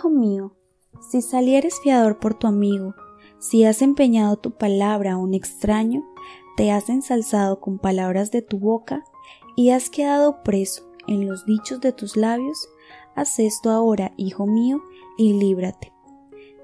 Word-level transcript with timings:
Hijo 0.00 0.08
mío, 0.08 0.56
si 1.10 1.20
salieres 1.20 1.78
fiador 1.82 2.20
por 2.20 2.32
tu 2.32 2.46
amigo, 2.46 2.94
si 3.38 3.66
has 3.66 3.82
empeñado 3.82 4.38
tu 4.38 4.52
palabra 4.52 5.12
a 5.12 5.16
un 5.18 5.34
extraño, 5.34 6.02
te 6.56 6.72
has 6.72 6.88
ensalzado 6.88 7.60
con 7.60 7.78
palabras 7.78 8.30
de 8.30 8.40
tu 8.40 8.58
boca 8.58 9.04
y 9.56 9.72
has 9.72 9.90
quedado 9.90 10.42
preso 10.42 10.90
en 11.06 11.28
los 11.28 11.44
dichos 11.44 11.82
de 11.82 11.92
tus 11.92 12.16
labios, 12.16 12.66
haz 13.14 13.38
esto 13.40 13.68
ahora, 13.68 14.14
hijo 14.16 14.46
mío, 14.46 14.80
y 15.18 15.34
líbrate. 15.34 15.92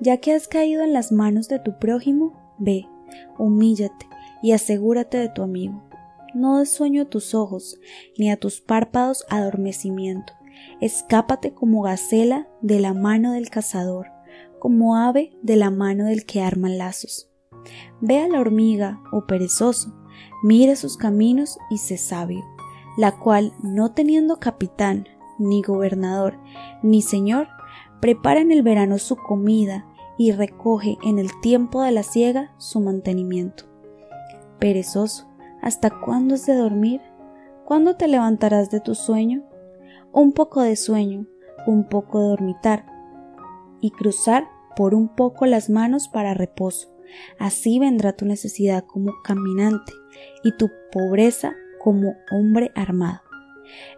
Ya 0.00 0.16
que 0.16 0.32
has 0.32 0.48
caído 0.48 0.82
en 0.82 0.94
las 0.94 1.12
manos 1.12 1.46
de 1.48 1.58
tu 1.58 1.78
prójimo, 1.78 2.54
ve, 2.56 2.88
humíllate 3.36 4.08
y 4.42 4.52
asegúrate 4.52 5.18
de 5.18 5.28
tu 5.28 5.42
amigo. 5.42 5.82
No 6.32 6.60
des 6.60 6.70
sueño 6.70 7.02
a 7.02 7.10
tus 7.10 7.34
ojos, 7.34 7.78
ni 8.16 8.30
a 8.30 8.38
tus 8.38 8.62
párpados 8.62 9.26
adormecimiento. 9.28 10.32
Escápate 10.80 11.54
como 11.54 11.82
gacela 11.82 12.48
de 12.60 12.80
la 12.80 12.94
mano 12.94 13.32
del 13.32 13.50
cazador, 13.50 14.08
como 14.58 14.96
ave 14.96 15.36
de 15.42 15.56
la 15.56 15.70
mano 15.70 16.04
del 16.04 16.26
que 16.26 16.42
arma 16.42 16.68
lazos. 16.68 17.30
Ve 18.00 18.20
a 18.20 18.28
la 18.28 18.40
hormiga, 18.40 19.00
oh 19.12 19.26
perezoso, 19.26 19.94
mire 20.42 20.76
sus 20.76 20.96
caminos 20.96 21.58
y 21.70 21.78
sé 21.78 21.98
sabio, 21.98 22.44
la 22.96 23.18
cual, 23.18 23.52
no 23.62 23.92
teniendo 23.92 24.38
capitán, 24.38 25.06
ni 25.38 25.62
gobernador, 25.62 26.38
ni 26.82 27.02
señor, 27.02 27.48
prepara 28.00 28.40
en 28.40 28.52
el 28.52 28.62
verano 28.62 28.98
su 28.98 29.16
comida 29.16 29.86
y 30.18 30.32
recoge 30.32 30.96
en 31.02 31.18
el 31.18 31.40
tiempo 31.40 31.82
de 31.82 31.92
la 31.92 32.02
siega 32.02 32.54
su 32.58 32.80
mantenimiento. 32.80 33.64
Perezoso, 34.58 35.28
¿hasta 35.62 35.90
cuándo 35.90 36.34
has 36.34 36.46
de 36.46 36.54
dormir? 36.54 37.00
¿Cuándo 37.64 37.96
te 37.96 38.08
levantarás 38.08 38.70
de 38.70 38.80
tu 38.80 38.94
sueño? 38.94 39.42
Un 40.18 40.32
poco 40.32 40.62
de 40.62 40.76
sueño, 40.76 41.26
un 41.66 41.90
poco 41.90 42.22
de 42.22 42.28
dormitar, 42.28 42.86
y 43.82 43.90
cruzar 43.90 44.48
por 44.74 44.94
un 44.94 45.14
poco 45.14 45.44
las 45.44 45.68
manos 45.68 46.08
para 46.08 46.32
reposo. 46.32 46.88
Así 47.38 47.78
vendrá 47.78 48.14
tu 48.14 48.24
necesidad 48.24 48.82
como 48.86 49.12
caminante 49.22 49.92
y 50.42 50.56
tu 50.56 50.70
pobreza 50.90 51.54
como 51.84 52.14
hombre 52.30 52.72
armado. 52.74 53.20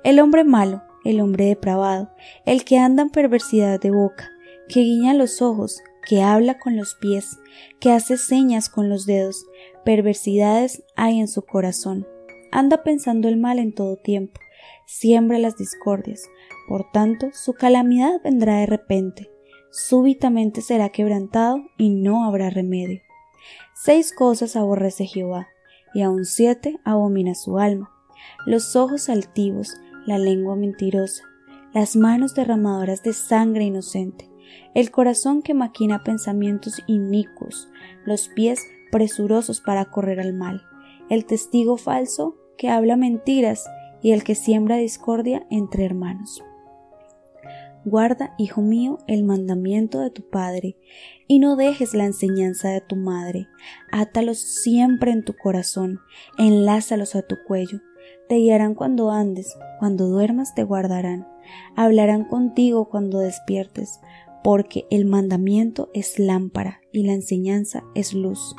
El 0.02 0.18
hombre 0.18 0.42
malo, 0.42 0.82
el 1.04 1.20
hombre 1.20 1.44
depravado, 1.44 2.10
el 2.44 2.64
que 2.64 2.78
anda 2.78 3.04
en 3.04 3.10
perversidad 3.10 3.80
de 3.80 3.92
boca, 3.92 4.28
que 4.68 4.80
guiña 4.80 5.14
los 5.14 5.40
ojos, 5.40 5.80
que 6.04 6.20
habla 6.20 6.58
con 6.58 6.76
los 6.76 6.96
pies, 6.96 7.38
que 7.78 7.92
hace 7.92 8.16
señas 8.16 8.68
con 8.68 8.88
los 8.88 9.06
dedos, 9.06 9.46
perversidades 9.84 10.82
hay 10.96 11.20
en 11.20 11.28
su 11.28 11.42
corazón. 11.42 12.08
Anda 12.50 12.82
pensando 12.82 13.28
el 13.28 13.36
mal 13.36 13.60
en 13.60 13.72
todo 13.72 13.94
tiempo, 13.94 14.40
siembra 14.86 15.38
las 15.38 15.56
discordias, 15.56 16.22
por 16.68 16.90
tanto 16.90 17.28
su 17.32 17.54
calamidad 17.54 18.20
vendrá 18.22 18.58
de 18.58 18.66
repente, 18.66 19.30
súbitamente 19.70 20.60
será 20.60 20.88
quebrantado 20.88 21.62
y 21.76 21.90
no 21.90 22.24
habrá 22.24 22.50
remedio. 22.50 23.00
Seis 23.74 24.12
cosas 24.12 24.56
aborrece 24.56 25.06
Jehová, 25.06 25.48
y 25.94 26.02
aun 26.02 26.24
siete 26.24 26.78
abomina 26.84 27.34
su 27.34 27.58
alma, 27.58 27.90
los 28.46 28.76
ojos 28.76 29.08
altivos, 29.08 29.74
la 30.06 30.18
lengua 30.18 30.56
mentirosa, 30.56 31.24
las 31.72 31.96
manos 31.96 32.34
derramadoras 32.34 33.02
de 33.02 33.12
sangre 33.12 33.64
inocente, 33.64 34.30
el 34.74 34.90
corazón 34.90 35.42
que 35.42 35.54
maquina 35.54 36.02
pensamientos 36.04 36.82
inicuos, 36.86 37.68
los 38.04 38.28
pies 38.28 38.66
presurosos 38.90 39.60
para 39.60 39.86
correr 39.86 40.20
al 40.20 40.32
mal, 40.32 40.62
el 41.10 41.24
testigo 41.24 41.76
falso 41.76 42.36
que 42.56 42.68
habla 42.68 42.96
mentiras 42.96 43.64
y 44.02 44.12
el 44.12 44.24
que 44.24 44.34
siembra 44.34 44.76
discordia 44.76 45.46
entre 45.50 45.84
hermanos. 45.84 46.42
Guarda, 47.84 48.34
hijo 48.38 48.60
mío, 48.60 48.98
el 49.06 49.24
mandamiento 49.24 50.00
de 50.00 50.10
tu 50.10 50.28
padre, 50.28 50.76
y 51.26 51.38
no 51.38 51.56
dejes 51.56 51.94
la 51.94 52.04
enseñanza 52.04 52.68
de 52.68 52.80
tu 52.80 52.96
madre. 52.96 53.48
Átalos 53.92 54.38
siempre 54.38 55.12
en 55.12 55.24
tu 55.24 55.34
corazón, 55.34 56.00
enlázalos 56.36 57.14
a 57.14 57.22
tu 57.22 57.36
cuello. 57.46 57.80
Te 58.28 58.36
guiarán 58.36 58.74
cuando 58.74 59.10
andes, 59.10 59.56
cuando 59.78 60.08
duermas 60.08 60.54
te 60.54 60.64
guardarán. 60.64 61.26
Hablarán 61.76 62.24
contigo 62.24 62.90
cuando 62.90 63.20
despiertes, 63.20 64.00
porque 64.44 64.86
el 64.90 65.04
mandamiento 65.04 65.88
es 65.94 66.18
lámpara 66.18 66.80
y 66.92 67.04
la 67.04 67.12
enseñanza 67.12 67.84
es 67.94 68.12
luz, 68.12 68.54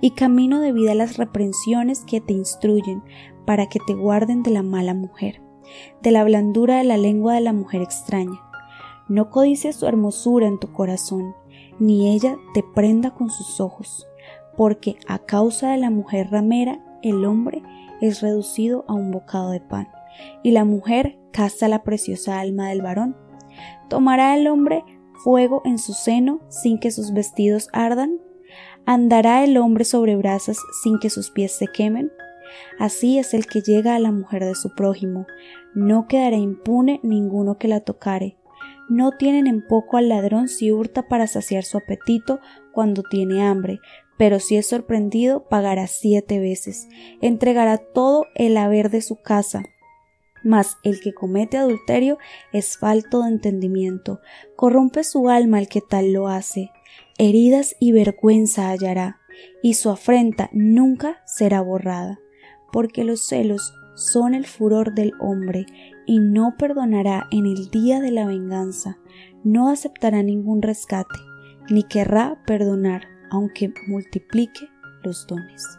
y 0.00 0.12
camino 0.12 0.60
de 0.60 0.72
vida 0.72 0.94
las 0.94 1.16
reprensiones 1.16 2.00
que 2.00 2.20
te 2.20 2.32
instruyen 2.32 3.02
para 3.44 3.66
que 3.66 3.78
te 3.86 3.94
guarden 3.94 4.42
de 4.42 4.50
la 4.50 4.62
mala 4.62 4.94
mujer, 4.94 5.42
de 6.02 6.10
la 6.10 6.24
blandura 6.24 6.78
de 6.78 6.84
la 6.84 6.96
lengua 6.96 7.34
de 7.34 7.40
la 7.40 7.52
mujer 7.52 7.82
extraña. 7.82 8.40
No 9.08 9.30
codices 9.30 9.76
su 9.76 9.86
hermosura 9.86 10.46
en 10.46 10.58
tu 10.58 10.72
corazón, 10.72 11.34
ni 11.78 12.14
ella 12.14 12.36
te 12.54 12.62
prenda 12.62 13.12
con 13.12 13.30
sus 13.30 13.60
ojos, 13.60 14.06
porque 14.56 14.96
a 15.06 15.18
causa 15.18 15.70
de 15.70 15.78
la 15.78 15.90
mujer 15.90 16.30
ramera 16.30 16.80
el 17.02 17.24
hombre 17.24 17.62
es 18.00 18.20
reducido 18.20 18.84
a 18.88 18.94
un 18.94 19.10
bocado 19.10 19.50
de 19.50 19.60
pan, 19.60 19.88
y 20.42 20.52
la 20.52 20.64
mujer 20.64 21.18
caza 21.32 21.68
la 21.68 21.82
preciosa 21.82 22.40
alma 22.40 22.68
del 22.68 22.82
varón. 22.82 23.16
Tomará 23.88 24.36
el 24.36 24.46
hombre 24.46 24.84
fuego 25.22 25.62
en 25.64 25.78
su 25.78 25.92
seno 25.92 26.40
sin 26.48 26.78
que 26.78 26.90
sus 26.90 27.12
vestidos 27.12 27.68
ardan? 27.72 28.18
¿Andará 28.84 29.44
el 29.44 29.56
hombre 29.56 29.84
sobre 29.84 30.16
brasas 30.16 30.58
sin 30.82 30.98
que 30.98 31.10
sus 31.10 31.30
pies 31.30 31.52
se 31.52 31.66
quemen? 31.68 32.10
Así 32.78 33.18
es 33.18 33.34
el 33.34 33.46
que 33.46 33.62
llega 33.62 33.94
a 33.94 33.98
la 33.98 34.12
mujer 34.12 34.44
de 34.44 34.54
su 34.54 34.74
prójimo, 34.74 35.26
no 35.74 36.06
quedará 36.06 36.36
impune 36.36 37.00
ninguno 37.02 37.58
que 37.58 37.68
la 37.68 37.80
tocare. 37.80 38.36
No 38.88 39.12
tienen 39.12 39.46
en 39.46 39.66
poco 39.66 39.96
al 39.96 40.08
ladrón 40.08 40.48
si 40.48 40.70
hurta 40.70 41.08
para 41.08 41.26
saciar 41.26 41.64
su 41.64 41.78
apetito 41.78 42.40
cuando 42.72 43.02
tiene 43.02 43.42
hambre, 43.42 43.80
pero 44.18 44.38
si 44.38 44.56
es 44.56 44.68
sorprendido 44.68 45.48
pagará 45.48 45.86
siete 45.86 46.38
veces, 46.38 46.88
entregará 47.20 47.78
todo 47.78 48.26
el 48.34 48.56
haber 48.56 48.90
de 48.90 49.00
su 49.02 49.16
casa, 49.16 49.62
mas 50.44 50.76
el 50.82 51.00
que 51.00 51.14
comete 51.14 51.56
adulterio 51.56 52.18
es 52.52 52.76
falto 52.76 53.22
de 53.22 53.30
entendimiento, 53.30 54.20
corrompe 54.56 55.04
su 55.04 55.28
alma 55.28 55.58
el 55.58 55.68
que 55.68 55.80
tal 55.80 56.12
lo 56.12 56.28
hace, 56.28 56.70
heridas 57.18 57.76
y 57.80 57.92
vergüenza 57.92 58.70
hallará, 58.70 59.20
y 59.62 59.74
su 59.74 59.90
afrenta 59.90 60.50
nunca 60.52 61.22
será 61.24 61.60
borrada, 61.60 62.20
porque 62.72 63.04
los 63.04 63.20
celos 63.20 63.74
son 63.94 64.34
el 64.34 64.46
furor 64.46 64.94
del 64.94 65.12
hombre, 65.20 65.66
y 66.06 66.18
no 66.18 66.56
perdonará 66.58 67.28
en 67.30 67.46
el 67.46 67.70
día 67.70 68.00
de 68.00 68.10
la 68.10 68.26
venganza, 68.26 68.98
no 69.44 69.68
aceptará 69.68 70.22
ningún 70.22 70.62
rescate, 70.62 71.18
ni 71.70 71.84
querrá 71.84 72.42
perdonar, 72.46 73.06
aunque 73.30 73.72
multiplique 73.86 74.68
los 75.04 75.26
dones. 75.26 75.78